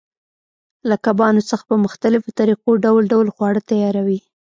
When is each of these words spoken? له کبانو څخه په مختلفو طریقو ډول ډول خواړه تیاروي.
له 0.89 0.95
کبانو 1.05 1.41
څخه 1.49 1.63
په 1.69 1.75
مختلفو 1.85 2.35
طریقو 2.39 2.71
ډول 2.85 3.03
ډول 3.13 3.27
خواړه 3.35 3.61
تیاروي. 3.69 4.19